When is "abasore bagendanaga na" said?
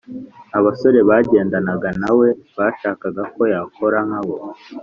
0.57-2.09